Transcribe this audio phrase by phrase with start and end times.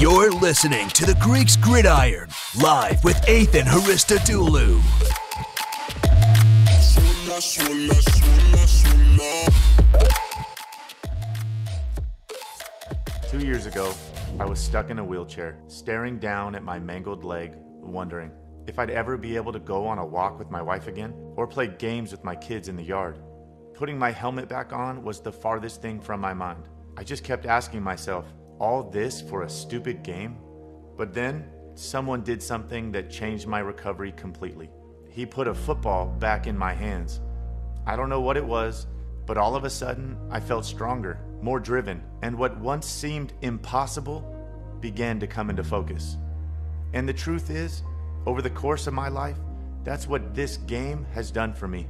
[0.00, 2.28] You're listening to the Greeks Gridiron,
[2.60, 4.82] live with Athan Haristodoulou.
[13.30, 13.94] Two years ago,
[14.40, 18.32] I was stuck in a wheelchair, staring down at my mangled leg, wondering
[18.66, 21.46] if I'd ever be able to go on a walk with my wife again or
[21.46, 23.20] play games with my kids in the yard.
[23.74, 26.68] Putting my helmet back on was the farthest thing from my mind.
[26.96, 28.26] I just kept asking myself,
[28.64, 30.38] all this for a stupid game?
[30.96, 31.44] But then,
[31.74, 34.70] someone did something that changed my recovery completely.
[35.10, 37.20] He put a football back in my hands.
[37.86, 38.86] I don't know what it was,
[39.26, 44.24] but all of a sudden, I felt stronger, more driven, and what once seemed impossible
[44.80, 46.16] began to come into focus.
[46.94, 47.82] And the truth is,
[48.24, 49.36] over the course of my life,
[49.82, 51.86] that's what this game has done for me.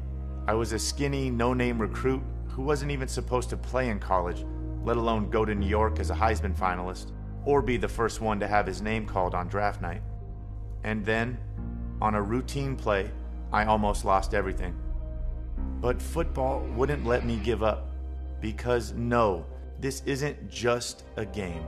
[0.49, 4.45] I was a skinny, no name recruit who wasn't even supposed to play in college,
[4.85, 7.13] let alone go to New York as a Heisman finalist,
[7.45, 10.03] or be the first one to have his name called on draft night.
[10.85, 11.39] And then,
[12.01, 13.11] on a routine play,
[13.53, 14.77] I almost lost everything.
[15.81, 17.91] But football wouldn't let me give up.
[18.41, 19.47] Because no,
[19.81, 21.63] this isn't just a game.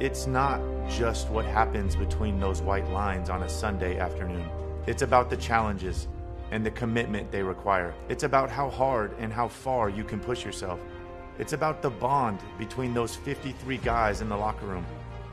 [0.00, 4.48] It's not just what happens between those white lines on a Sunday afternoon.
[4.86, 6.08] It's about the challenges
[6.50, 7.94] and the commitment they require.
[8.08, 10.80] It's about how hard and how far you can push yourself.
[11.42, 14.86] It's about the bond between those 53 guys in the locker room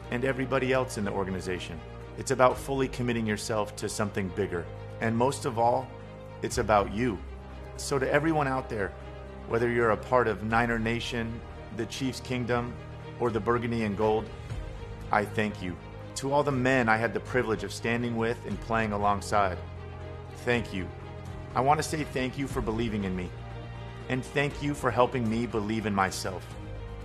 [0.09, 1.79] and everybody else in the organization.
[2.17, 4.65] It's about fully committing yourself to something bigger.
[5.01, 5.87] And most of all,
[6.41, 7.19] it's about you.
[7.77, 8.91] So, to everyone out there,
[9.49, 11.39] whether you're a part of Niner Nation,
[11.77, 12.73] the Chiefs Kingdom,
[13.19, 14.25] or the Burgundy and Gold,
[15.11, 15.75] I thank you.
[16.15, 19.59] To all the men I had the privilege of standing with and playing alongside,
[20.37, 20.87] thank you.
[21.53, 23.29] I want to say thank you for believing in me.
[24.09, 26.45] And thank you for helping me believe in myself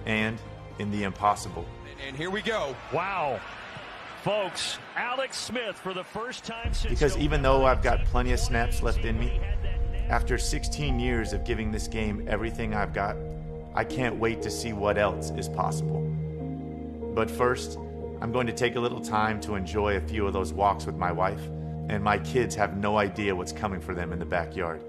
[0.07, 0.39] and
[0.79, 1.67] in the impossible.
[2.07, 2.75] And here we go.
[2.93, 3.41] Wow.
[4.23, 8.41] Folks, Alex Smith for the first time since Because even though I've got plenty of
[8.41, 9.39] snaps left in me,
[10.09, 13.17] after 16 years of giving this game everything I've got,
[13.75, 16.01] I can't wait to see what else is possible.
[17.15, 17.79] But first,
[18.23, 20.97] I'm going to take a little time to enjoy a few of those walks with
[20.97, 21.43] my wife,
[21.89, 24.83] and my kids have no idea what's coming for them in the backyard.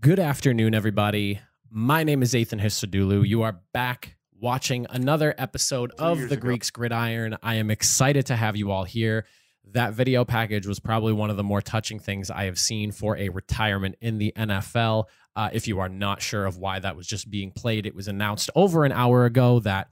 [0.00, 1.40] Good afternoon, everybody.
[1.70, 3.28] My name is Athan Histodulu.
[3.28, 6.40] You are back watching another episode Two of the ago.
[6.40, 7.36] Greeks Gridiron.
[7.42, 9.26] I am excited to have you all here.
[9.72, 13.14] That video package was probably one of the more touching things I have seen for
[13.18, 15.04] a retirement in the NFL.
[15.36, 18.08] Uh, if you are not sure of why that was just being played, it was
[18.08, 19.88] announced over an hour ago that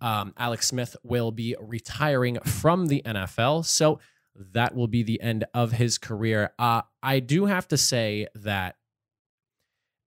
[0.00, 3.64] um, Alex Smith will be retiring from the NFL.
[3.64, 3.98] So
[4.36, 6.52] that will be the end of his career.
[6.60, 8.76] Uh, I do have to say that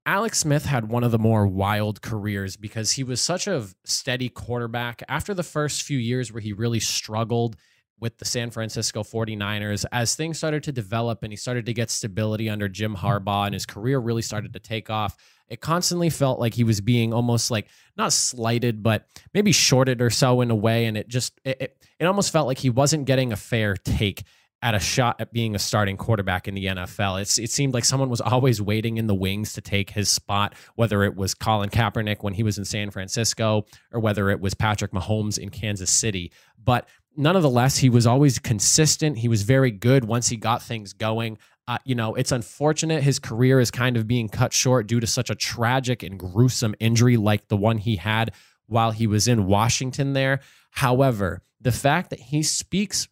[0.08, 4.30] Alex Smith had one of the more wild careers because he was such a steady
[4.30, 5.02] quarterback.
[5.10, 7.56] After the first few years where he really struggled
[8.00, 11.90] with the San Francisco 49ers, as things started to develop and he started to get
[11.90, 15.18] stability under Jim Harbaugh and his career really started to take off,
[15.48, 17.68] it constantly felt like he was being almost like
[17.98, 20.86] not slighted, but maybe shorted or so in a way.
[20.86, 24.24] And it just, it, it, it almost felt like he wasn't getting a fair take
[24.66, 27.22] at a shot at being a starting quarterback in the NFL.
[27.22, 30.56] It's it seemed like someone was always waiting in the wings to take his spot,
[30.74, 34.56] whether it was Colin Kaepernick when he was in San Francisco or whether it was
[34.56, 36.32] Patrick Mahomes in Kansas City.
[36.62, 39.20] But nonetheless, he was always consistent.
[39.20, 41.38] He was very good once he got things going.
[41.68, 45.06] Uh, you know, it's unfortunate his career is kind of being cut short due to
[45.06, 48.32] such a tragic and gruesome injury like the one he had
[48.66, 50.40] while he was in Washington there.
[50.72, 53.08] However, the fact that he speaks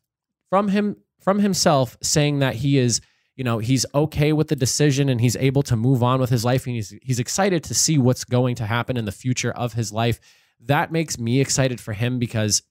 [0.50, 3.02] from him from himself saying that he is
[3.36, 6.46] you know he's okay with the decision and he's able to move on with his
[6.46, 9.74] life and he's he's excited to see what's going to happen in the future of
[9.74, 10.20] his life.
[10.60, 12.62] That makes me excited for him because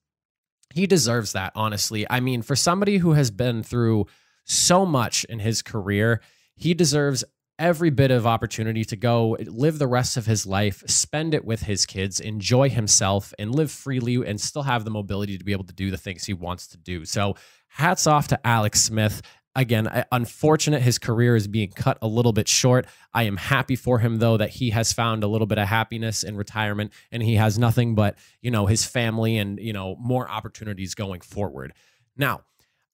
[0.73, 2.07] he deserves that honestly.
[2.09, 4.07] I mean for somebody who has been through
[4.45, 6.21] so much in his career
[6.55, 7.25] he deserves
[7.59, 11.63] every bit of opportunity to go live the rest of his life spend it with
[11.63, 15.65] his kids enjoy himself and live freely and still have the mobility to be able
[15.65, 17.05] to do the things he wants to do.
[17.05, 17.37] So
[17.75, 19.23] hats off to Alex Smith.
[19.55, 22.87] Again, unfortunate his career is being cut a little bit short.
[23.13, 26.23] I am happy for him though that he has found a little bit of happiness
[26.23, 30.31] in retirement and he has nothing but, you know, his family and, you know, more
[30.31, 31.75] opportunities going forward.
[32.17, 32.43] Now,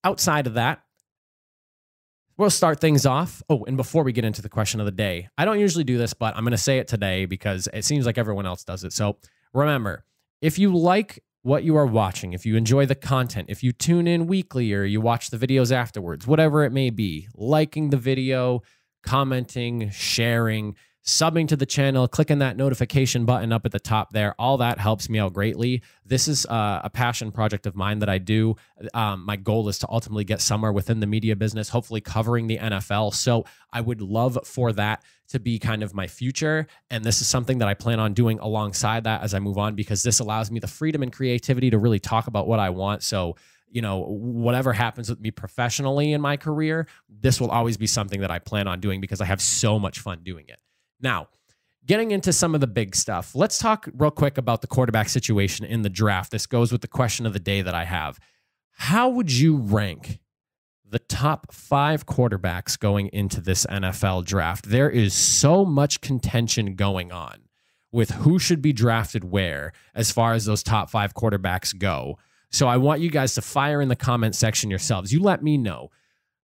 [0.03, 0.83] outside of that,
[2.37, 3.41] we'll start things off.
[3.49, 5.97] Oh, and before we get into the question of the day, I don't usually do
[5.97, 8.83] this, but I'm going to say it today because it seems like everyone else does
[8.83, 8.93] it.
[8.93, 9.17] So
[9.53, 10.05] remember,
[10.41, 14.07] if you like what you are watching, if you enjoy the content, if you tune
[14.07, 18.61] in weekly or you watch the videos afterwards, whatever it may be, liking the video,
[19.03, 20.77] commenting, sharing,
[21.09, 24.35] subbing to the channel, clicking that notification button up at the top there.
[24.39, 25.83] All that helps me out greatly.
[26.05, 28.57] This is uh, a passion project of mine that I do.
[28.93, 32.59] Um, my goal is to ultimately get somewhere within the media business, hopefully covering the
[32.59, 33.15] NFL.
[33.15, 36.67] So I would love for that to be kind of my future.
[36.91, 39.75] And this is something that I plan on doing alongside that as I move on
[39.75, 43.03] because this allows me the freedom and creativity to really talk about what I want.
[43.03, 43.37] So,
[43.71, 48.21] you know, whatever happens with me professionally in my career, this will always be something
[48.21, 50.59] that I plan on doing because I have so much fun doing it.
[51.01, 51.29] Now,
[51.87, 55.65] getting into some of the big stuff, let's talk real quick about the quarterback situation
[55.65, 56.31] in the draft.
[56.31, 58.19] This goes with the question of the day that I have.
[58.73, 60.19] How would you rank
[60.89, 64.69] the top five quarterbacks going into this NFL draft?
[64.69, 67.49] There is so much contention going on
[67.91, 72.19] with who should be drafted where as far as those top five quarterbacks go.
[72.51, 75.13] So I want you guys to fire in the comment section yourselves.
[75.13, 75.91] You let me know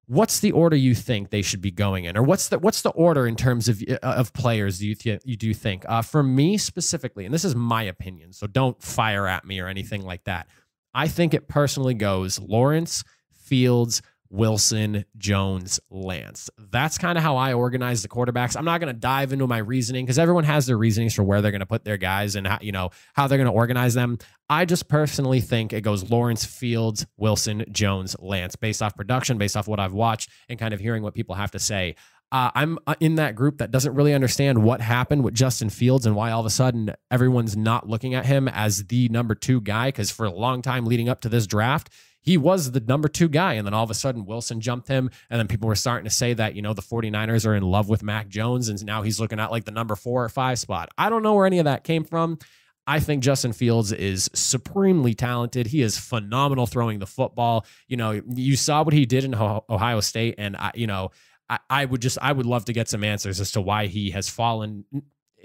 [0.07, 2.91] what's the order you think they should be going in, or what's the what's the
[2.91, 5.85] order in terms of uh, of players do you th- you do think?
[5.89, 9.69] Uh, for me specifically, and this is my opinion, so don't fire at me or
[9.69, 10.47] anything like that.
[10.95, 14.03] I think it personally goes Lawrence, Fields,
[14.35, 16.51] Wilson, Jones, Lance.
[16.59, 18.57] That's kind of how I organize the quarterbacks.
[18.57, 21.41] I'm not going to dive into my reasoning because everyone has their reasonings for where
[21.41, 23.95] they're going to put their guys and how, you know how they're going to organize
[23.95, 24.19] them.
[24.49, 29.57] I just personally think it goes Lawrence, Fields, Wilson, Jones, Lance, based off production, based
[29.57, 31.95] off what I've watched, and kind of hearing what people have to say.
[32.33, 36.07] Uh, I'm uh, in that group that doesn't really understand what happened with Justin Fields
[36.07, 39.61] and why all of a sudden everyone's not looking at him as the number two
[39.61, 39.89] guy.
[39.89, 41.91] Because for a long time leading up to this draft,
[42.25, 43.55] he was the number two guy.
[43.55, 45.11] And then all of a sudden, Wilson jumped him.
[45.29, 47.89] And then people were starting to say that, you know, the 49ers are in love
[47.89, 48.69] with Mac Jones.
[48.69, 50.89] And now he's looking at like the number four or five spot.
[50.97, 52.39] I don't know where any of that came from.
[52.87, 55.67] I think Justin Fields is supremely talented.
[55.67, 57.67] He is phenomenal throwing the football.
[57.89, 60.35] You know, you saw what he did in Ohio State.
[60.39, 61.11] And, I, you know,
[61.49, 64.11] I, I would just, I would love to get some answers as to why he
[64.11, 64.85] has fallen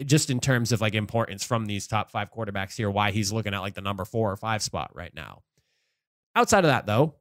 [0.06, 3.54] just in terms of like importance from these top five quarterbacks here, why he's looking
[3.54, 5.42] at like the number four or five spot right now.
[6.40, 7.16] Outside of that, though,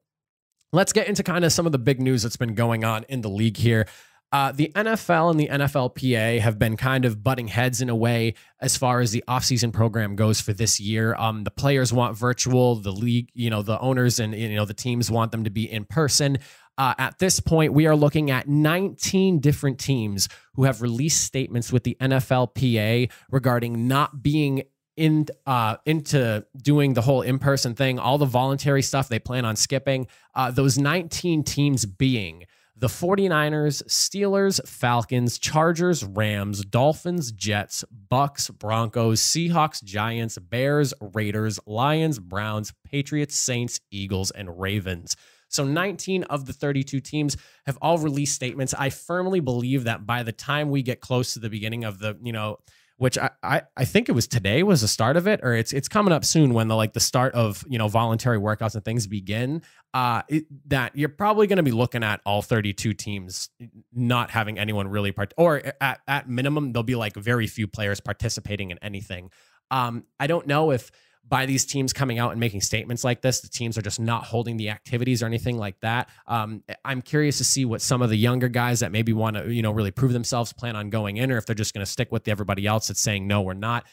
[0.73, 3.20] let's get into kind of some of the big news that's been going on in
[3.20, 3.88] the league here.
[4.31, 8.35] Uh, the NFL and the NFLPA have been kind of butting heads in a way
[8.61, 11.17] as far as the offseason program goes for this year.
[11.17, 14.73] Um, the players want virtual, the league, you know, the owners and you know the
[14.73, 16.38] teams want them to be in person.
[16.76, 21.73] Uh, at this point, we are looking at 19 different teams who have released statements
[21.73, 24.62] with the NFLPA regarding not being
[24.98, 29.44] in uh, into doing the whole in person thing, all the voluntary stuff they plan
[29.44, 30.08] on skipping.
[30.34, 32.44] Uh, those 19 teams being
[32.76, 42.20] the 49ers, Steelers, Falcons, Chargers, Rams, Dolphins, Jets, Bucks, Broncos, Seahawks, Giants, Bears, Raiders, Lions,
[42.20, 45.16] Browns, Patriots, Saints, Eagles, and Ravens.
[45.48, 47.36] So 19 of the 32 teams
[47.66, 48.74] have all released statements.
[48.74, 52.16] I firmly believe that by the time we get close to the beginning of the,
[52.22, 52.58] you know,
[52.98, 55.72] which I, I, I think it was today was the start of it, or it's
[55.72, 58.84] it's coming up soon when the like the start of you know voluntary workouts and
[58.84, 59.62] things begin.
[59.94, 63.48] Uh, it, that you're probably going to be looking at all 32 teams
[63.92, 68.00] not having anyone really part, or at at minimum there'll be like very few players
[68.00, 69.30] participating in anything.
[69.70, 70.90] Um, I don't know if
[71.26, 73.41] by these teams coming out and making statements like this.
[73.41, 76.09] The teams are just not holding the activities or anything like that.
[76.26, 79.53] Um, I'm curious to see what some of the younger guys that maybe want to,
[79.53, 81.91] you know, really prove themselves plan on going in, or if they're just going to
[81.91, 83.87] stick with everybody else that's saying no, we're not.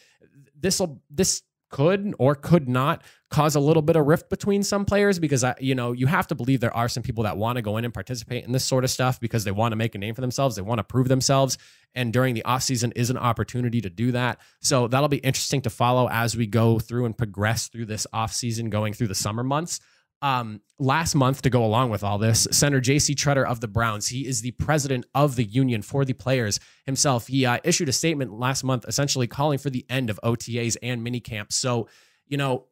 [0.58, 4.86] This will this could or could not cause a little bit of rift between some
[4.86, 7.56] players because I, you know, you have to believe there are some people that want
[7.58, 9.96] to go in and participate in this sort of stuff because they want to make
[9.96, 11.58] a name for themselves, they want to prove themselves,
[11.96, 14.40] and during the offseason is an opportunity to do that.
[14.62, 18.70] So that'll be interesting to follow as we go through and progress through this offseason
[18.70, 19.80] going through the summer months.
[20.22, 23.16] Um, last month, to go along with all this, center J.C.
[23.16, 27.28] Tretter of the Browns, he is the president of the union for the players himself.
[27.28, 31.04] He uh, issued a statement last month essentially calling for the end of OTAs and
[31.04, 31.56] mini camps.
[31.56, 31.90] So,
[32.28, 32.66] you know,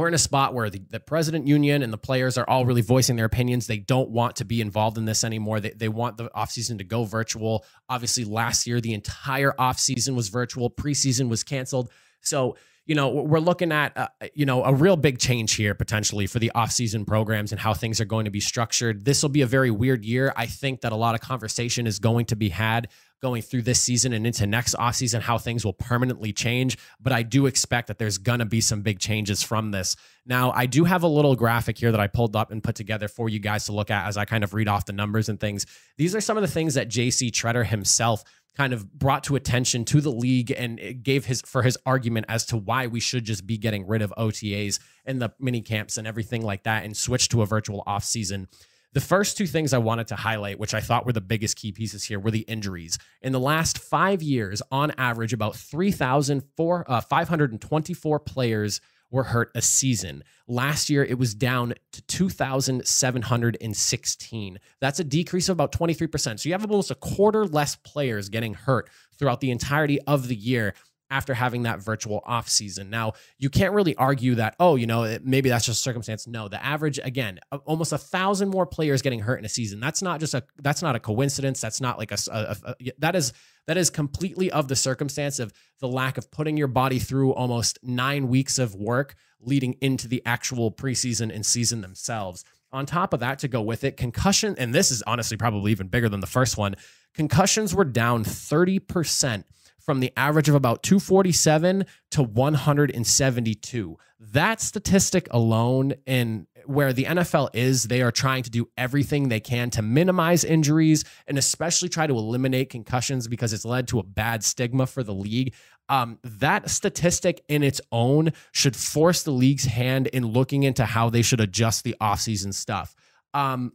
[0.00, 2.80] we're in a spot where the, the president union and the players are all really
[2.80, 3.66] voicing their opinions.
[3.66, 5.60] They don't want to be involved in this anymore.
[5.60, 7.64] They, they want the offseason to go virtual.
[7.88, 11.90] Obviously, last year, the entire offseason was virtual, preseason was canceled.
[12.22, 16.26] So, you know, we're looking at, uh, you know, a real big change here potentially
[16.26, 19.04] for the offseason programs and how things are going to be structured.
[19.04, 20.32] This will be a very weird year.
[20.36, 22.88] I think that a lot of conversation is going to be had
[23.20, 26.78] going through this season and into next offseason, how things will permanently change.
[27.00, 29.96] But I do expect that there's going to be some big changes from this.
[30.26, 33.08] Now, I do have a little graphic here that I pulled up and put together
[33.08, 35.38] for you guys to look at as I kind of read off the numbers and
[35.38, 35.66] things.
[35.98, 38.24] These are some of the things that JC Tretter himself
[38.56, 42.44] kind of brought to attention to the league and gave his for his argument as
[42.46, 46.06] to why we should just be getting rid of OTAs and the mini camps and
[46.06, 48.48] everything like that and switch to a virtual off season.
[48.92, 51.70] The first two things I wanted to highlight, which I thought were the biggest key
[51.70, 52.98] pieces here, were the injuries.
[53.22, 58.80] In the last five years, on average, about 3,524 uh, players
[59.12, 60.24] were hurt a season.
[60.48, 64.58] Last year, it was down to 2,716.
[64.80, 66.40] That's a decrease of about 23%.
[66.40, 70.36] So you have almost a quarter less players getting hurt throughout the entirety of the
[70.36, 70.74] year
[71.10, 72.88] after having that virtual off season.
[72.88, 76.26] Now, you can't really argue that, oh, you know, maybe that's just circumstance.
[76.26, 79.80] No, the average, again, almost a thousand more players getting hurt in a season.
[79.80, 81.60] That's not just a, that's not a coincidence.
[81.60, 83.32] That's not like a, a, a that is,
[83.66, 87.78] that is completely of the circumstance of the lack of putting your body through almost
[87.82, 92.44] nine weeks of work leading into the actual preseason and season themselves.
[92.72, 95.88] On top of that, to go with it, concussion, and this is honestly probably even
[95.88, 96.76] bigger than the first one,
[97.14, 99.42] concussions were down 30%
[99.80, 103.96] from the average of about 247 to 172.
[104.20, 109.40] That statistic alone, and where the NFL is, they are trying to do everything they
[109.40, 114.02] can to minimize injuries and especially try to eliminate concussions because it's led to a
[114.02, 115.54] bad stigma for the league.
[115.88, 121.10] Um, that statistic in its own should force the league's hand in looking into how
[121.10, 122.94] they should adjust the offseason stuff.
[123.34, 123.72] Um,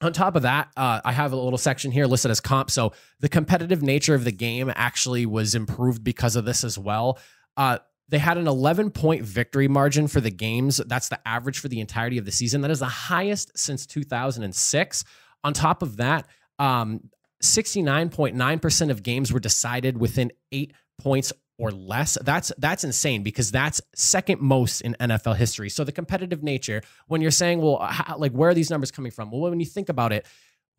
[0.00, 2.70] on top of that, uh, I have a little section here listed as comp.
[2.70, 7.18] So the competitive nature of the game actually was improved because of this as well.
[7.56, 7.78] Uh,
[8.08, 10.80] they had an 11 point victory margin for the games.
[10.86, 12.60] That's the average for the entirety of the season.
[12.62, 15.04] That is the highest since 2006.
[15.44, 16.26] On top of that,
[16.58, 17.10] um,
[17.42, 22.16] 69.9% of games were decided within eight points or less.
[22.22, 25.68] That's that's insane because that's second most in NFL history.
[25.68, 29.12] So the competitive nature, when you're saying, well, how, like where are these numbers coming
[29.12, 29.30] from?
[29.30, 30.26] Well, when you think about it,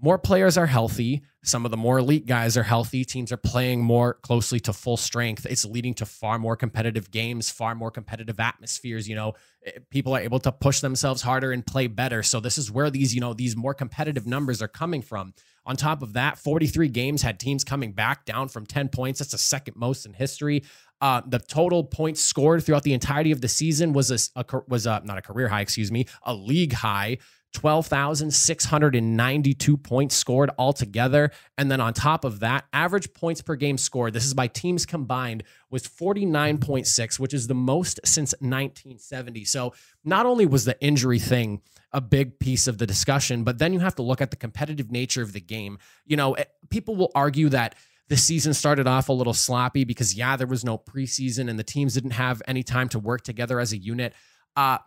[0.02, 1.22] more players are healthy.
[1.44, 3.06] Some of the more elite guys are healthy.
[3.06, 5.46] Teams are playing more closely to full strength.
[5.48, 9.08] It's leading to far more competitive games, far more competitive atmospheres.
[9.08, 9.34] You know,
[9.64, 12.24] eh, people are able to push themselves harder and play better.
[12.24, 15.36] So this is where these, you know, these more competitive numbers are coming from.
[15.66, 19.20] On top of that, 43 games had teams coming back down from 10 points.
[19.20, 20.64] That's the second most in history.
[21.00, 24.86] Uh, the total points scored throughout the entirety of the season was a, a was
[24.86, 27.18] a, not a career high, excuse me, a league high.
[27.54, 31.32] 12,692 points scored altogether.
[31.58, 34.86] And then on top of that, average points per game scored, this is by teams
[34.86, 39.44] combined, was 49.6, which is the most since 1970.
[39.46, 39.74] So
[40.06, 41.62] not only was the injury thing
[41.94, 43.44] a big piece of the discussion.
[43.44, 45.78] But then you have to look at the competitive nature of the game.
[46.06, 47.76] You know, eh, people will argue that
[48.08, 51.64] the season started off a little sloppy because, yeah, there was no preseason and the
[51.64, 54.14] teams didn't have any time to work together as a unit.
[54.56, 54.78] Uh,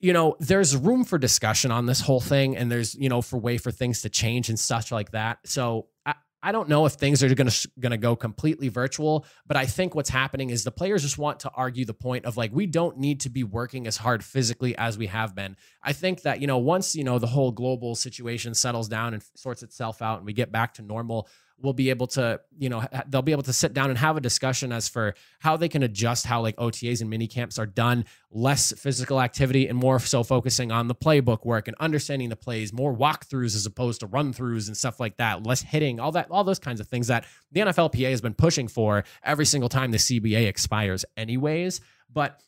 [0.00, 3.38] you know, there's room for discussion on this whole thing, and there's, you know, for
[3.38, 5.38] way for things to change and such like that.
[5.44, 5.86] So
[6.42, 9.66] I, don't know if things are going to going to go completely virtual, but I
[9.66, 12.66] think what's happening is the players just want to argue the point of like we
[12.66, 15.56] don't need to be working as hard physically as we have been.
[15.82, 19.22] I think that you know once you know the whole global situation settles down and
[19.34, 21.28] sorts itself out and we get back to normal,
[21.62, 24.20] will be able to, you know, they'll be able to sit down and have a
[24.20, 28.04] discussion as for how they can adjust how like OTAs and mini camps are done,
[28.30, 32.72] less physical activity and more so focusing on the playbook work and understanding the plays,
[32.72, 36.30] more walkthroughs as opposed to run throughs and stuff like that, less hitting, all that,
[36.30, 39.92] all those kinds of things that the NFLPA has been pushing for every single time
[39.92, 41.80] the CBA expires, anyways.
[42.12, 42.40] But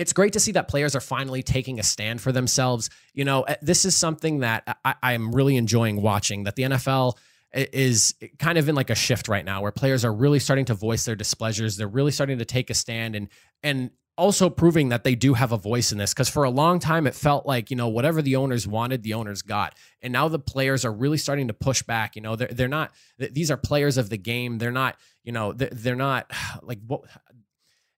[0.00, 2.88] it's great to see that players are finally taking a stand for themselves.
[3.12, 7.18] You know, eh, this is something that I, am really enjoying watching that the NFL
[7.52, 10.74] is kind of in like a shift right now where players are really starting to
[10.74, 11.76] voice their displeasures.
[11.76, 13.28] They're really starting to take a stand and
[13.62, 16.12] and also proving that they do have a voice in this.
[16.12, 19.14] Because for a long time it felt like you know whatever the owners wanted the
[19.14, 19.74] owners got.
[20.02, 22.14] And now the players are really starting to push back.
[22.16, 24.58] You know they're, they're not these are players of the game.
[24.58, 26.30] They're not you know they're, not
[26.62, 27.02] like what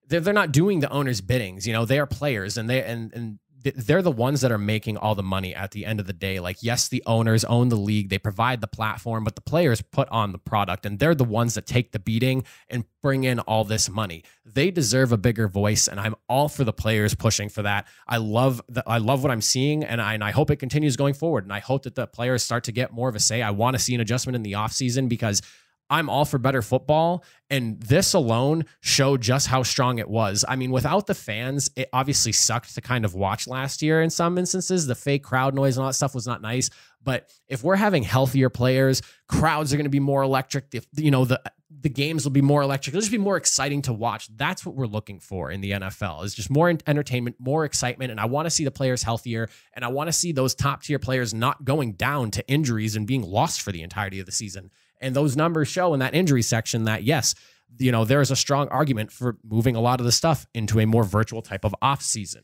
[0.07, 1.67] they're, they're not doing the owners biddings.
[1.67, 4.97] You know they are players and they and and they're the ones that are making
[4.97, 6.39] all the money at the end of the day.
[6.39, 10.09] Like, yes, the owners own the league, they provide the platform, but the players put
[10.09, 13.63] on the product, and they're the ones that take the beating and bring in all
[13.63, 14.23] this money.
[14.45, 17.87] They deserve a bigger voice, and I'm all for the players pushing for that.
[18.07, 18.83] I love that.
[18.87, 21.43] I love what I'm seeing, and I, and I hope it continues going forward.
[21.43, 23.41] And I hope that the players start to get more of a say.
[23.41, 25.41] I want to see an adjustment in the offseason because
[25.93, 27.23] I'm all for better football.
[27.51, 30.43] And this alone showed just how strong it was.
[30.47, 34.09] I mean, without the fans, it obviously sucked to kind of watch last year in
[34.09, 34.87] some instances.
[34.87, 36.71] The fake crowd noise and all that stuff was not nice.
[37.03, 40.73] But if we're having healthier players, crowds are going to be more electric.
[40.95, 42.93] You know, the the games will be more electric.
[42.93, 44.29] It'll just be more exciting to watch.
[44.35, 48.09] That's what we're looking for in the NFL is just more entertainment, more excitement.
[48.09, 49.49] And I want to see the players healthier.
[49.73, 53.05] And I want to see those top tier players not going down to injuries and
[53.05, 54.71] being lost for the entirety of the season.
[55.03, 57.35] And those numbers show in that injury section that yes,
[57.77, 60.79] you know, there is a strong argument for moving a lot of the stuff into
[60.79, 62.43] a more virtual type of off season.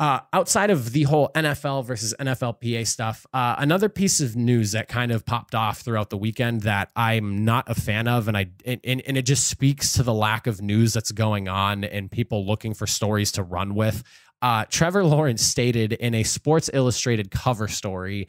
[0.00, 4.88] uh, outside of the whole NFL versus NFLPA stuff, uh, another piece of news that
[4.88, 8.46] kind of popped off throughout the weekend that I'm not a fan of, and I
[8.66, 12.44] and, and it just speaks to the lack of news that's going on and people
[12.44, 14.02] looking for stories to run with.
[14.42, 18.26] Uh, Trevor Lawrence stated in a Sports Illustrated cover story,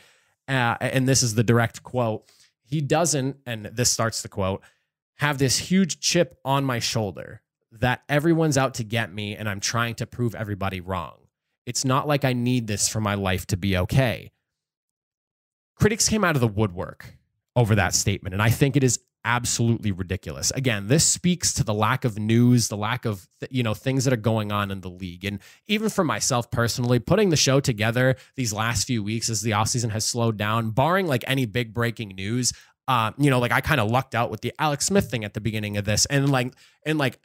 [0.47, 2.29] uh, and this is the direct quote:
[2.65, 4.63] "He doesn't," and this starts the quote,
[5.15, 7.41] "have this huge chip on my shoulder."
[7.71, 11.27] That everyone's out to get me, and I'm trying to prove everybody wrong.
[11.65, 14.31] It's not like I need this for my life to be okay.
[15.75, 17.17] Critics came out of the woodwork
[17.55, 20.51] over that statement, and I think it is absolutely ridiculous.
[20.51, 24.13] Again, this speaks to the lack of news, the lack of you know things that
[24.13, 25.25] are going on in the league.
[25.25, 29.51] And even for myself personally, putting the show together these last few weeks as the
[29.51, 32.53] offseason has slowed down, barring like any big breaking news,
[32.87, 35.33] uh, you know, like I kind of lucked out with the Alex Smith thing at
[35.33, 36.05] the beginning of this.
[36.05, 36.53] And like
[36.85, 37.19] and like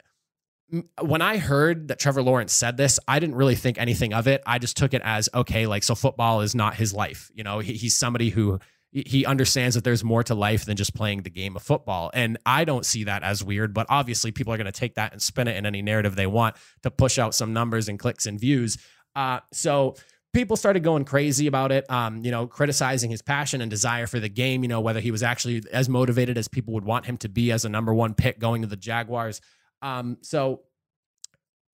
[1.01, 4.41] when I heard that Trevor Lawrence said this, I didn't really think anything of it.
[4.45, 7.29] I just took it as okay, like so football is not his life.
[7.33, 8.59] You know, he, he's somebody who
[8.91, 12.11] he understands that there's more to life than just playing the game of football.
[12.13, 15.13] And I don't see that as weird, but obviously people are going to take that
[15.13, 18.25] and spin it in any narrative they want to push out some numbers and clicks
[18.25, 18.77] and views.
[19.15, 19.95] Uh, so
[20.33, 24.19] people started going crazy about it, um, you know, criticizing his passion and desire for
[24.19, 27.17] the game, you know, whether he was actually as motivated as people would want him
[27.17, 29.39] to be as a number one pick going to the Jaguars.
[29.81, 30.61] Um, so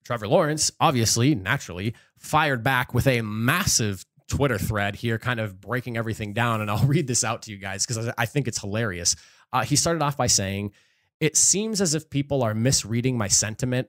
[0.05, 5.97] Trevor Lawrence, obviously, naturally, fired back with a massive Twitter thread here, kind of breaking
[5.97, 6.61] everything down.
[6.61, 9.15] And I'll read this out to you guys because I think it's hilarious.
[9.51, 10.71] Uh, he started off by saying,
[11.19, 13.87] It seems as if people are misreading my sentiment.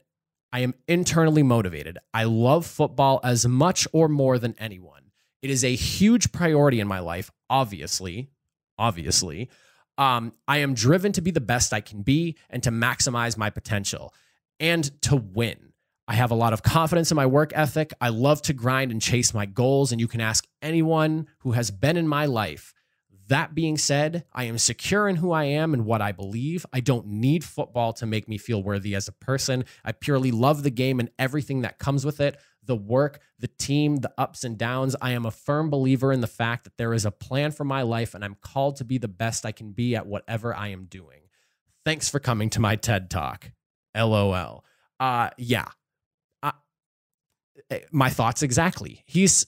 [0.53, 1.99] I am internally motivated.
[2.15, 5.11] I love football as much or more than anyone.
[5.43, 8.31] It is a huge priority in my life, obviously.
[8.79, 9.51] Obviously.
[9.99, 13.51] Um, I am driven to be the best I can be and to maximize my
[13.51, 14.15] potential
[14.61, 15.68] and to win.
[16.09, 17.93] I have a lot of confidence in my work ethic.
[18.01, 19.93] I love to grind and chase my goals.
[19.93, 22.73] And you can ask anyone who has been in my life.
[23.29, 26.65] That being said, I am secure in who I am and what I believe.
[26.73, 29.67] I don't need football to make me feel worthy as a person.
[29.85, 33.97] I purely love the game and everything that comes with it the work, the team,
[33.97, 34.95] the ups and downs.
[35.01, 37.81] I am a firm believer in the fact that there is a plan for my
[37.81, 40.85] life and I'm called to be the best I can be at whatever I am
[40.85, 41.21] doing.
[41.85, 43.53] Thanks for coming to my TED Talk.
[43.97, 44.65] LOL.
[45.01, 45.69] Uh yeah.
[47.93, 49.03] My thoughts exactly.
[49.07, 49.47] He's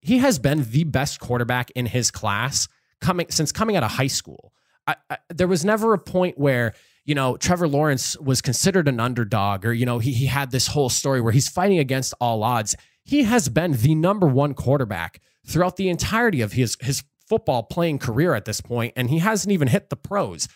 [0.00, 2.68] he has been the best quarterback in his class
[3.00, 4.52] coming since coming out of high school.
[4.86, 6.74] I, I, there was never a point where
[7.06, 10.66] you know, Trevor Lawrence was considered an underdog, or, you know, he, he had this
[10.66, 12.74] whole story where he's fighting against all odds.
[13.04, 18.00] He has been the number one quarterback throughout the entirety of his, his football playing
[18.00, 20.48] career at this point, and he hasn't even hit the pros.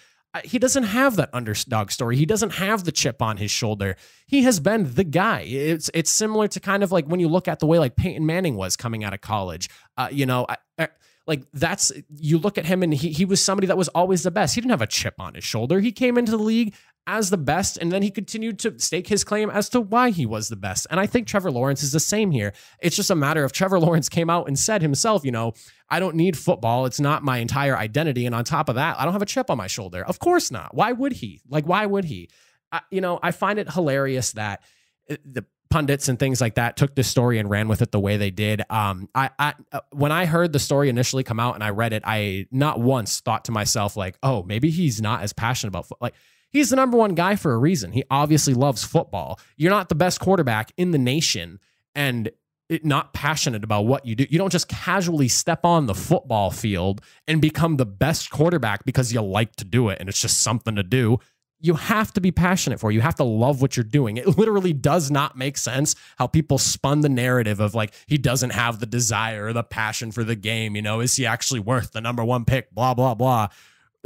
[0.44, 2.16] He doesn't have that underdog story.
[2.16, 3.96] He doesn't have the chip on his shoulder.
[4.26, 5.40] He has been the guy.
[5.40, 8.24] It's it's similar to kind of like when you look at the way like Peyton
[8.24, 9.68] Manning was coming out of college.
[9.96, 10.88] Uh, you know, I, I,
[11.26, 14.30] like that's you look at him and he he was somebody that was always the
[14.30, 14.54] best.
[14.54, 15.80] He didn't have a chip on his shoulder.
[15.80, 16.74] He came into the league
[17.06, 20.26] as the best and then he continued to stake his claim as to why he
[20.26, 20.86] was the best.
[20.90, 22.52] And I think Trevor Lawrence is the same here.
[22.80, 25.54] It's just a matter of Trevor Lawrence came out and said himself, you know,
[25.90, 26.86] I don't need football.
[26.86, 29.50] It's not my entire identity and on top of that, I don't have a chip
[29.50, 30.04] on my shoulder.
[30.04, 30.74] Of course not.
[30.74, 31.40] Why would he?
[31.48, 32.28] Like why would he?
[32.72, 34.62] I, you know, I find it hilarious that
[35.10, 38.00] uh, the pundits and things like that took this story and ran with it the
[38.00, 38.62] way they did.
[38.70, 41.92] Um, I, I uh, when I heard the story initially come out and I read
[41.92, 45.86] it, I not once thought to myself like, oh, maybe he's not as passionate about
[45.86, 46.06] football.
[46.06, 46.14] Like
[46.50, 47.92] he's the number one guy for a reason.
[47.92, 49.38] He obviously loves football.
[49.56, 51.60] You're not the best quarterback in the nation,
[51.94, 52.30] and
[52.70, 54.26] it, not passionate about what you do.
[54.30, 59.12] You don't just casually step on the football field and become the best quarterback because
[59.12, 61.18] you like to do it and it's just something to do
[61.60, 62.90] you have to be passionate for.
[62.90, 64.16] You have to love what you're doing.
[64.16, 68.50] It literally does not make sense how people spun the narrative of like he doesn't
[68.50, 70.74] have the desire or the passion for the game.
[70.74, 72.74] You know, is he actually worth the number one pick?
[72.74, 73.48] Blah blah blah.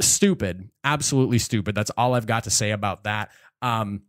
[0.01, 1.73] Stupid, absolutely stupid.
[1.73, 3.31] That's all I've got to say about that.
[3.61, 4.01] Um,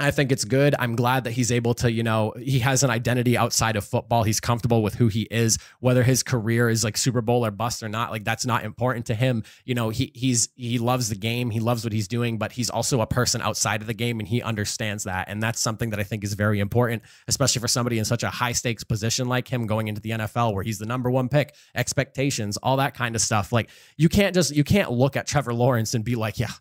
[0.00, 0.74] I think it's good.
[0.78, 4.22] I'm glad that he's able to, you know, he has an identity outside of football.
[4.22, 7.82] He's comfortable with who he is, whether his career is like Super Bowl or bust
[7.82, 8.10] or not.
[8.10, 9.44] Like that's not important to him.
[9.64, 11.50] You know, he he's he loves the game.
[11.50, 14.26] He loves what he's doing, but he's also a person outside of the game and
[14.26, 15.28] he understands that.
[15.28, 18.30] And that's something that I think is very important, especially for somebody in such a
[18.30, 21.54] high stakes position like him going into the NFL where he's the number one pick,
[21.74, 23.52] expectations, all that kind of stuff.
[23.52, 26.52] Like you can't just you can't look at Trevor Lawrence and be like, yeah,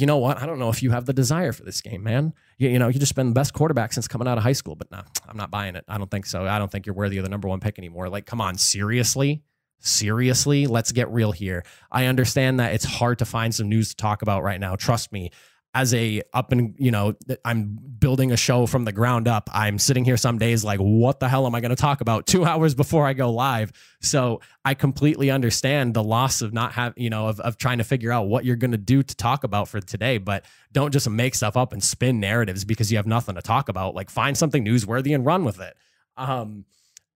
[0.00, 0.38] you know what?
[0.40, 2.32] I don't know if you have the desire for this game, man.
[2.58, 4.74] You, you know, you just been the best quarterback since coming out of high school,
[4.74, 5.84] but no, I'm not buying it.
[5.88, 6.46] I don't think so.
[6.46, 8.08] I don't think you're worthy of the number one pick anymore.
[8.08, 9.42] Like, come on, seriously?
[9.78, 10.66] Seriously?
[10.66, 11.64] Let's get real here.
[11.92, 14.76] I understand that it's hard to find some news to talk about right now.
[14.76, 15.30] Trust me.
[15.76, 19.78] As a up and you know i'm building a show from the ground up i'm
[19.78, 22.46] sitting here some days like what the hell am i going to talk about two
[22.46, 27.10] hours before i go live so i completely understand the loss of not having you
[27.10, 29.68] know of, of trying to figure out what you're going to do to talk about
[29.68, 33.34] for today but don't just make stuff up and spin narratives because you have nothing
[33.34, 35.76] to talk about like find something newsworthy and run with it
[36.16, 36.64] um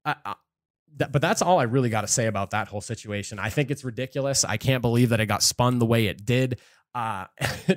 [0.04, 0.34] I, I,
[0.96, 3.38] but that's all I really got to say about that whole situation.
[3.38, 4.44] I think it's ridiculous.
[4.44, 6.58] I can't believe that it got spun the way it did.
[6.94, 7.26] Uh,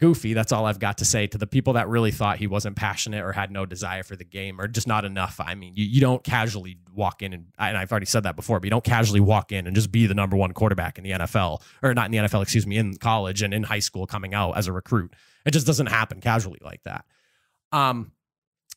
[0.00, 0.32] goofy.
[0.32, 3.22] That's all I've got to say to the people that really thought he wasn't passionate
[3.22, 5.38] or had no desire for the game or just not enough.
[5.38, 8.58] I mean, you, you don't casually walk in and, and I've already said that before,
[8.58, 11.10] but you don't casually walk in and just be the number one quarterback in the
[11.10, 14.34] NFL or not in the NFL, excuse me, in college and in high school coming
[14.34, 15.14] out as a recruit.
[15.44, 17.04] It just doesn't happen casually like that.
[17.70, 18.12] Um,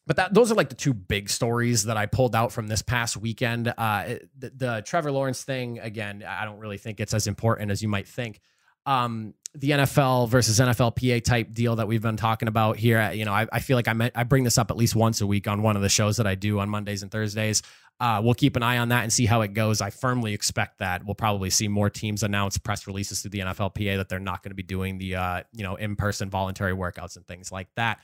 [0.05, 2.81] but that those are like the two big stories that I pulled out from this
[2.81, 3.73] past weekend.
[3.77, 7.81] Uh, the, the Trevor Lawrence thing, again, I don't really think it's as important as
[7.81, 8.41] you might think.
[8.85, 13.11] Um, the NFL versus NFLPA type deal that we've been talking about here.
[13.11, 15.27] You know, I, I feel like I, I bring this up at least once a
[15.27, 17.61] week on one of the shows that I do on Mondays and Thursdays.
[17.99, 19.79] Uh, we'll keep an eye on that and see how it goes.
[19.79, 23.97] I firmly expect that we'll probably see more teams announce press releases through the NFLPA
[23.97, 27.15] that they're not going to be doing the uh, you know in person voluntary workouts
[27.15, 27.99] and things like that.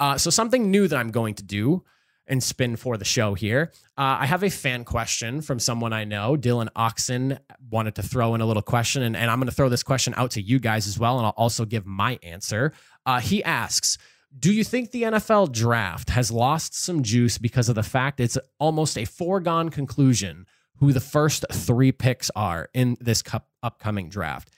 [0.00, 1.84] Uh, so something new that I'm going to do
[2.28, 3.72] and spin for the show here.
[3.96, 6.36] Uh, I have a fan question from someone I know.
[6.36, 7.38] Dylan Oxen
[7.70, 10.14] wanted to throw in a little question, and, and I'm going to throw this question
[10.16, 12.72] out to you guys as well, and I'll also give my answer.
[13.06, 13.98] Uh, he asks,
[14.38, 18.38] do you think the NFL draft has lost some juice because of the fact it's
[18.58, 23.22] almost a foregone conclusion who the first three picks are in this
[23.62, 24.50] upcoming draft?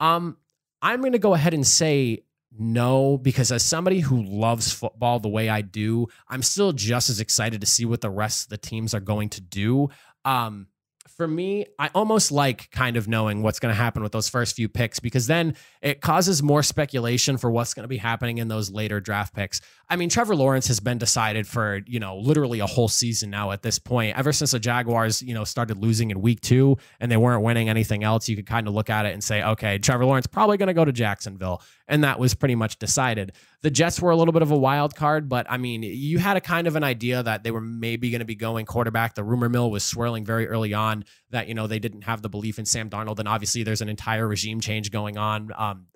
[0.00, 0.36] Um,
[0.82, 2.24] I'm going to go ahead and say
[2.58, 7.20] no, because as somebody who loves football the way I do, I'm still just as
[7.20, 9.88] excited to see what the rest of the teams are going to do.
[10.24, 10.68] Um,
[11.16, 14.54] for me, I almost like kind of knowing what's going to happen with those first
[14.54, 18.48] few picks because then it causes more speculation for what's going to be happening in
[18.48, 19.62] those later draft picks.
[19.88, 23.52] I mean, Trevor Lawrence has been decided for, you know, literally a whole season now
[23.52, 24.18] at this point.
[24.18, 27.70] Ever since the Jaguars, you know, started losing in week two and they weren't winning
[27.70, 30.58] anything else, you could kind of look at it and say, okay, Trevor Lawrence probably
[30.58, 31.62] going to go to Jacksonville.
[31.88, 33.32] And that was pretty much decided.
[33.62, 36.36] The Jets were a little bit of a wild card, but I mean, you had
[36.36, 39.14] a kind of an idea that they were maybe going to be going quarterback.
[39.14, 42.28] The rumor mill was swirling very early on that, you know, they didn't have the
[42.28, 43.18] belief in Sam Darnold.
[43.18, 45.86] And obviously, there's an entire regime change going on, um,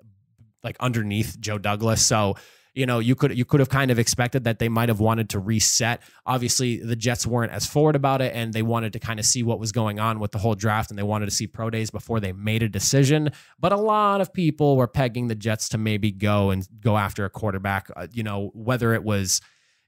[0.62, 2.03] like underneath Joe Douglas.
[2.03, 2.37] So,
[2.75, 5.31] you know, you could you could have kind of expected that they might have wanted
[5.31, 6.01] to reset.
[6.25, 9.42] Obviously, the Jets weren't as forward about it, and they wanted to kind of see
[9.42, 11.90] what was going on with the whole draft, and they wanted to see pro days
[11.90, 13.31] before they made a decision.
[13.59, 17.25] But a lot of people were pegging the Jets to maybe go and go after
[17.25, 17.90] a quarterback.
[17.96, 19.40] Uh, you know, whether it was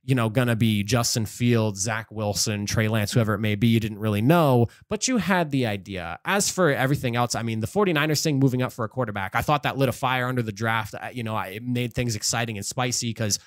[0.04, 3.68] you know, going to be Justin Fields, Zach Wilson, Trey Lance, whoever it may be.
[3.68, 6.18] You didn't really know, but you had the idea.
[6.24, 9.42] As for everything else, I mean, the 49ers thing moving up for a quarterback, I
[9.42, 10.94] thought that lit a fire under the draft.
[11.12, 13.38] You know, it made things exciting and spicy because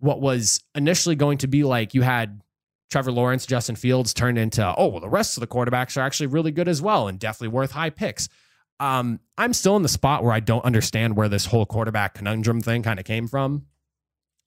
[0.00, 2.42] what was initially going to be like you had
[2.90, 6.26] Trevor Lawrence, Justin Fields turned into, oh, well, the rest of the quarterbacks are actually
[6.26, 8.28] really good as well and definitely worth high picks.
[8.80, 12.60] Um, I'm still in the spot where I don't understand where this whole quarterback conundrum
[12.60, 13.66] thing kind of came from.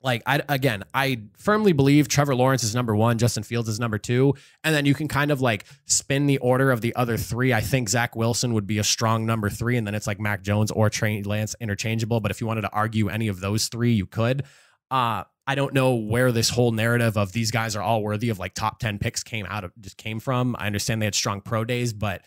[0.06, 3.98] Like I again, I firmly believe Trevor Lawrence is number one, Justin Fields is number
[3.98, 7.54] two, and then you can kind of like spin the order of the other three.
[7.54, 10.44] I think Zach Wilson would be a strong number three, and then it's like Mac
[10.44, 12.20] Jones or Trey Lance interchangeable.
[12.20, 14.44] But if you wanted to argue any of those three, you could.
[14.92, 18.38] Uh, I don't know where this whole narrative of these guys are all worthy of
[18.38, 20.56] like top ten picks came out of just came from.
[20.60, 22.22] I understand they had strong pro days, but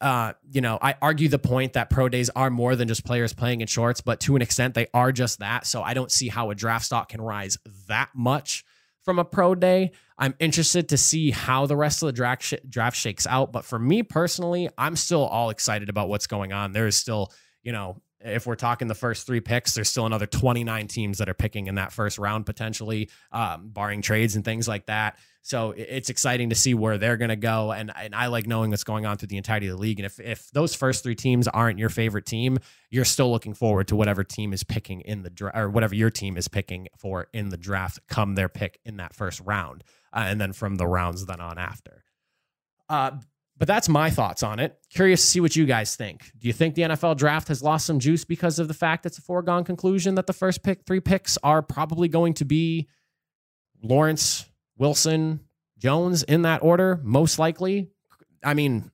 [0.00, 3.32] uh, you know, I argue the point that pro days are more than just players
[3.32, 5.66] playing in shorts, but to an extent, they are just that.
[5.66, 8.64] So I don't see how a draft stock can rise that much
[9.02, 9.92] from a pro day.
[10.18, 13.52] I'm interested to see how the rest of the draft sh- draft shakes out.
[13.52, 16.72] But for me personally, I'm still all excited about what's going on.
[16.72, 20.26] There is still, you know, if we're talking the first three picks, there's still another
[20.26, 24.66] 29 teams that are picking in that first round potentially, um, barring trades and things
[24.66, 25.18] like that.
[25.42, 28.70] So it's exciting to see where they're going to go, and and I like knowing
[28.70, 29.98] what's going on through the entirety of the league.
[29.98, 32.58] And if if those first three teams aren't your favorite team,
[32.90, 36.10] you're still looking forward to whatever team is picking in the draft or whatever your
[36.10, 38.00] team is picking for in the draft.
[38.08, 41.56] Come their pick in that first round, uh, and then from the rounds then on
[41.56, 42.04] after.
[42.88, 43.12] Uh,
[43.58, 44.78] but that's my thoughts on it.
[44.88, 46.30] Curious to see what you guys think.
[46.38, 49.18] Do you think the NFL draft has lost some juice because of the fact it's
[49.18, 52.88] a foregone conclusion that the first pick, three picks are probably going to be
[53.82, 54.44] Lawrence,
[54.78, 55.40] Wilson,
[55.78, 57.90] Jones in that order, most likely?
[58.42, 58.90] I mean,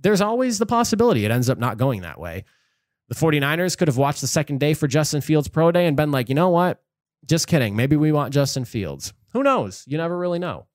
[0.00, 2.44] there's always the possibility it ends up not going that way.
[3.08, 6.12] The 49ers could have watched the second day for Justin Fields Pro Day and been
[6.12, 6.82] like, you know what?
[7.26, 7.74] Just kidding.
[7.76, 9.12] Maybe we want Justin Fields.
[9.32, 9.84] Who knows?
[9.86, 10.66] You never really know.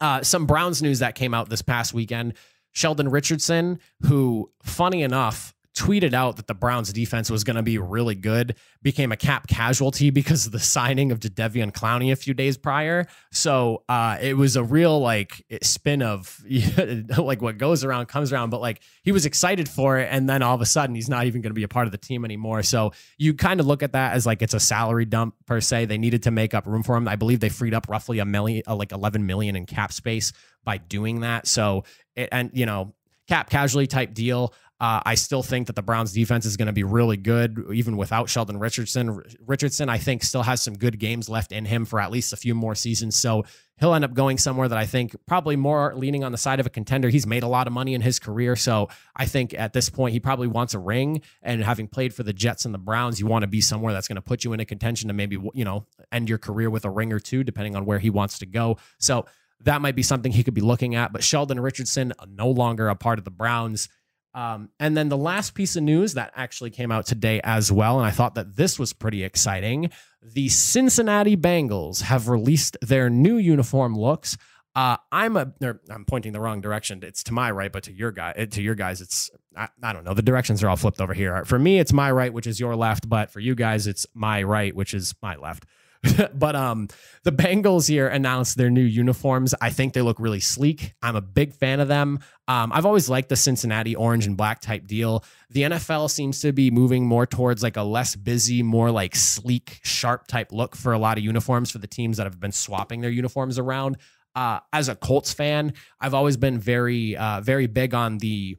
[0.00, 2.34] Uh, some Browns news that came out this past weekend.
[2.72, 7.78] Sheldon Richardson, who, funny enough, tweeted out that the Browns defense was going to be
[7.78, 12.34] really good, became a cap casualty because of the signing of Jadeveon Clowney a few
[12.34, 13.06] days prior.
[13.32, 16.38] So uh, it was a real like spin of
[17.18, 18.50] like what goes around comes around.
[18.50, 21.24] But like he was excited for it, and then all of a sudden he's not
[21.24, 22.62] even going to be a part of the team anymore.
[22.62, 25.86] So you kind of look at that as like it's a salary dump per se.
[25.86, 27.08] They needed to make up room for him.
[27.08, 30.32] I believe they freed up roughly a million, uh, like 11 million in cap space
[30.62, 31.46] by doing that.
[31.46, 31.84] So
[32.16, 32.92] it, and you know
[33.30, 34.52] cap casualty type deal.
[34.80, 37.98] Uh, I still think that the Browns defense is going to be really good, even
[37.98, 39.22] without Sheldon Richardson.
[39.46, 42.36] Richardson, I think, still has some good games left in him for at least a
[42.36, 43.14] few more seasons.
[43.14, 43.44] So
[43.78, 46.66] he'll end up going somewhere that I think probably more leaning on the side of
[46.66, 47.10] a contender.
[47.10, 48.56] He's made a lot of money in his career.
[48.56, 51.20] So I think at this point, he probably wants a ring.
[51.42, 54.08] And having played for the Jets and the Browns, you want to be somewhere that's
[54.08, 56.86] going to put you in a contention to maybe, you know, end your career with
[56.86, 58.78] a ring or two, depending on where he wants to go.
[58.98, 59.26] So
[59.64, 61.12] that might be something he could be looking at.
[61.12, 63.90] But Sheldon Richardson, no longer a part of the Browns.
[64.32, 67.98] Um, and then the last piece of news that actually came out today as well,
[67.98, 69.90] and I thought that this was pretty exciting.
[70.22, 74.36] The Cincinnati Bengals have released their new uniform looks.
[74.76, 75.52] Uh, I'm a,
[75.90, 77.00] I'm pointing the wrong direction.
[77.02, 80.04] It's to my right, but to your guy, to your guys, it's I, I don't
[80.04, 80.14] know.
[80.14, 81.44] The directions are all flipped over here.
[81.44, 84.44] For me, it's my right, which is your left, but for you guys, it's my
[84.44, 85.66] right, which is my left.
[86.34, 86.88] but um,
[87.24, 89.54] the Bengals here announced their new uniforms.
[89.60, 90.94] I think they look really sleek.
[91.02, 92.20] I'm a big fan of them.
[92.48, 95.24] Um, I've always liked the Cincinnati orange and black type deal.
[95.50, 99.80] The NFL seems to be moving more towards like a less busy, more like sleek,
[99.82, 103.02] sharp type look for a lot of uniforms for the teams that have been swapping
[103.02, 103.98] their uniforms around.
[104.34, 108.56] Uh, as a Colts fan, I've always been very, uh, very big on the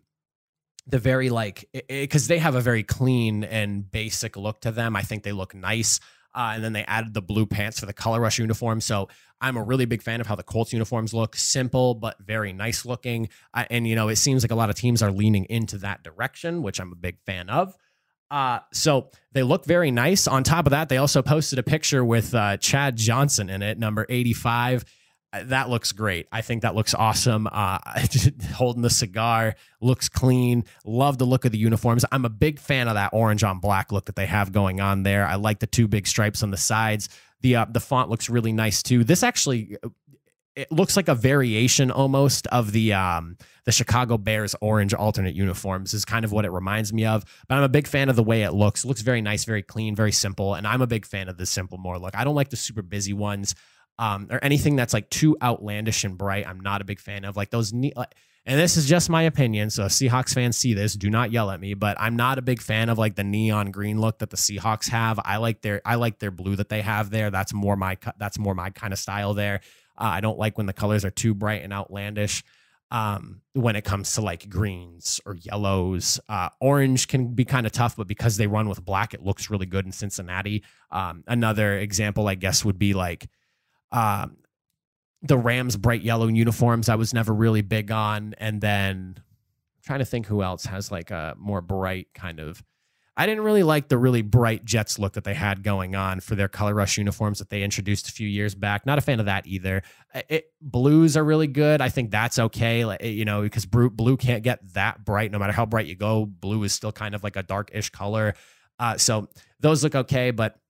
[0.88, 4.96] the very like because they have a very clean and basic look to them.
[4.96, 6.00] I think they look nice.
[6.34, 8.82] Uh, and then they added the blue pants for the color rush uniform.
[8.82, 9.10] So
[9.42, 12.86] I'm a really big fan of how the Colts uniforms look simple, but very nice
[12.86, 13.30] looking.
[13.54, 16.04] Uh, and, you know, it seems like a lot of teams are leaning into that
[16.04, 17.76] direction, which I'm a big fan of.
[18.30, 20.26] Uh, so they look very nice.
[20.26, 23.78] On top of that, they also posted a picture with uh, Chad Johnson in it,
[23.78, 24.86] number 85
[25.34, 26.28] that looks great.
[26.32, 27.48] I think that looks awesome.
[27.52, 27.80] Uh,
[28.54, 30.66] holding the cigar looks clean.
[30.84, 32.04] Love the look of the uniforms.
[32.12, 35.04] I'm a big fan of that orange on black look that they have going on
[35.04, 35.26] there.
[35.26, 37.10] I like the two big stripes on the sides.
[37.42, 39.04] The uh, the font looks really nice too.
[39.04, 39.78] This actually
[40.56, 45.94] it looks like a variation almost of the um, the Chicago Bears orange alternate uniforms
[45.94, 47.24] is kind of what it reminds me of.
[47.48, 48.84] But I'm a big fan of the way it looks.
[48.84, 51.46] It looks very nice, very clean, very simple, and I'm a big fan of the
[51.46, 52.16] simple more look.
[52.16, 53.56] I don't like the super busy ones
[54.00, 56.48] um, or anything that's like too outlandish and bright.
[56.48, 57.74] I'm not a big fan of like those.
[57.74, 59.70] Ne- like, and this is just my opinion.
[59.70, 61.76] So Seahawks fans see this, do not yell at me.
[61.76, 64.90] But I'm not a big fan of like the neon green look that the Seahawks
[64.90, 65.20] have.
[65.24, 67.30] I like their I like their blue that they have there.
[67.30, 69.62] That's more my that's more my kind of style there.
[69.98, 72.44] Uh, I don't like when the colors are too bright and outlandish.
[72.90, 77.72] Um, when it comes to like greens or yellows, uh, orange can be kind of
[77.72, 80.64] tough, but because they run with black, it looks really good in Cincinnati.
[80.92, 83.30] Um, another example, I guess, would be like
[83.92, 84.38] um,
[85.22, 90.00] the Rams bright yellow uniforms I was never really big on, and then I'm trying
[90.00, 92.64] to think who else has like a more bright kind of.
[93.18, 96.34] I didn't really like the really bright Jets look that they had going on for
[96.36, 98.86] their color rush uniforms that they introduced a few years back.
[98.86, 99.84] Not a fan of that either.
[100.30, 101.82] It, blues are really good.
[101.82, 102.86] I think that's okay.
[102.86, 106.26] Like, you know, because blue can't get that bright no matter how bright you go.
[106.26, 108.34] Blue is still kind of like a darkish color.
[108.80, 109.28] Uh, so
[109.60, 110.61] those look okay, but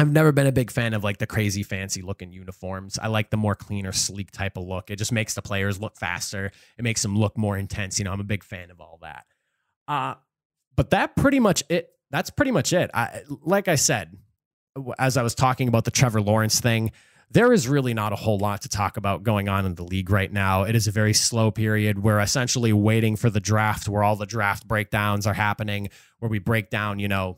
[0.00, 2.98] I've never been a big fan of like the crazy fancy looking uniforms.
[2.98, 4.90] I like the more cleaner, sleek type of look.
[4.90, 6.52] It just makes the players look faster.
[6.78, 7.98] It makes them look more intense.
[7.98, 9.26] You know, I'm a big fan of all that.
[9.86, 10.14] Uh,
[10.74, 11.90] but that pretty much it.
[12.10, 12.90] That's pretty much it.
[12.94, 14.16] I, like I said,
[14.98, 16.92] as I was talking about the Trevor Lawrence thing,
[17.30, 20.08] there is really not a whole lot to talk about going on in the league
[20.08, 20.62] right now.
[20.62, 22.02] It is a very slow period.
[22.02, 26.38] We're essentially waiting for the draft where all the draft breakdowns are happening, where we
[26.38, 27.36] break down, you know,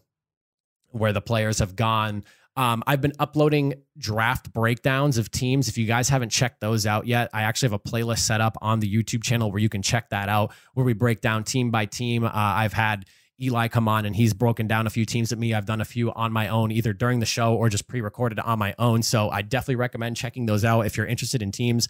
[0.93, 2.23] where the players have gone
[2.57, 5.69] um, I've been uploading draft breakdowns of teams.
[5.69, 8.59] If you guys haven't checked those out yet, I actually have a playlist set up
[8.61, 11.71] on the YouTube channel where you can check that out, where we break down team
[11.71, 12.25] by team.
[12.25, 13.07] Uh, I've had
[13.41, 15.55] Eli come on and he's broken down a few teams at me.
[15.55, 18.39] I've done a few on my own, either during the show or just pre recorded
[18.39, 19.03] on my own.
[19.03, 21.89] So I definitely recommend checking those out if you're interested in teams.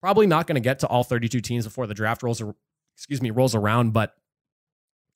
[0.00, 2.42] Probably not going to get to all 32 teams before the draft rolls,
[2.96, 4.14] excuse me, rolls around, but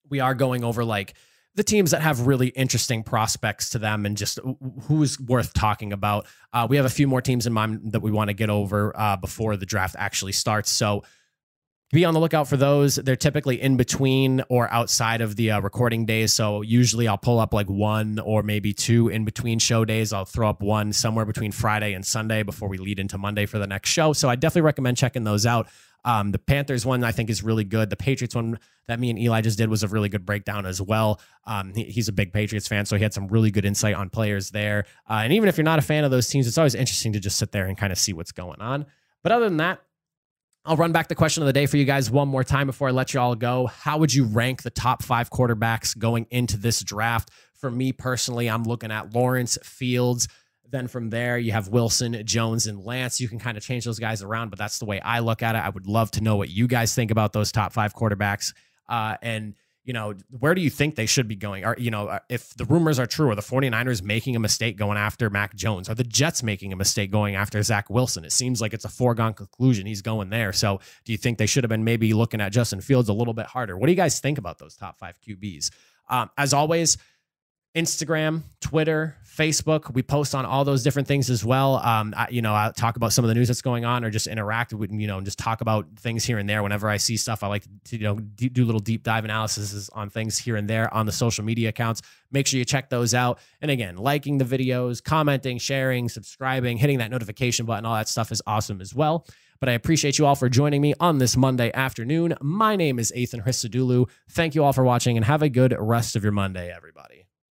[0.08, 1.14] we are going over like
[1.56, 4.38] the teams that have really interesting prospects to them and just
[4.82, 6.26] who's worth talking about.
[6.52, 8.96] Uh, we have a few more teams in mind that we want to get over
[8.96, 10.70] uh, before the draft actually starts.
[10.70, 11.02] So
[11.92, 12.96] be on the lookout for those.
[12.96, 16.34] They're typically in between or outside of the uh, recording days.
[16.34, 20.12] So usually I'll pull up like one or maybe two in between show days.
[20.12, 23.58] I'll throw up one somewhere between Friday and Sunday before we lead into Monday for
[23.58, 24.12] the next show.
[24.12, 25.68] So I definitely recommend checking those out.
[26.06, 27.90] Um, the Panthers one I think is really good.
[27.90, 30.80] The Patriots one that me and Eli just did was a really good breakdown as
[30.80, 31.20] well.
[31.44, 34.08] Um, he, he's a big Patriots fan, so he had some really good insight on
[34.08, 34.84] players there.
[35.10, 37.20] Uh, and even if you're not a fan of those teams, it's always interesting to
[37.20, 38.86] just sit there and kind of see what's going on.
[39.22, 39.80] But other than that,
[40.64, 42.88] I'll run back the question of the day for you guys one more time before
[42.88, 43.66] I let you all go.
[43.66, 47.30] How would you rank the top five quarterbacks going into this draft?
[47.54, 50.28] For me personally, I'm looking at Lawrence, Fields.
[50.70, 53.20] Then from there, you have Wilson, Jones, and Lance.
[53.20, 55.54] You can kind of change those guys around, but that's the way I look at
[55.54, 55.58] it.
[55.58, 58.52] I would love to know what you guys think about those top five quarterbacks.
[58.88, 59.54] Uh, and
[59.86, 61.64] you know, where do you think they should be going?
[61.64, 64.76] Are, you know, uh, if the rumors are true, are the 49ers making a mistake
[64.76, 65.88] going after Mac Jones?
[65.88, 68.24] Are the Jets making a mistake going after Zach Wilson?
[68.24, 69.86] It seems like it's a foregone conclusion.
[69.86, 70.52] He's going there.
[70.52, 73.32] So do you think they should have been maybe looking at Justin Fields a little
[73.32, 73.78] bit harder?
[73.78, 75.70] What do you guys think about those top five QBs?
[76.08, 76.98] Um, as always,
[77.76, 79.92] Instagram, Twitter, Facebook.
[79.92, 81.76] We post on all those different things as well.
[81.76, 84.10] Um, I, you know, I talk about some of the news that's going on, or
[84.10, 86.62] just interact with, you know, and just talk about things here and there.
[86.62, 90.08] Whenever I see stuff, I like to, you know, do little deep dive analysis on
[90.08, 92.00] things here and there on the social media accounts.
[92.32, 93.38] Make sure you check those out.
[93.60, 98.32] And again, liking the videos, commenting, sharing, subscribing, hitting that notification button, all that stuff
[98.32, 99.26] is awesome as well.
[99.60, 102.34] But I appreciate you all for joining me on this Monday afternoon.
[102.40, 104.08] My name is Athan Christodoulou.
[104.30, 107.25] Thank you all for watching and have a good rest of your Monday, everybody.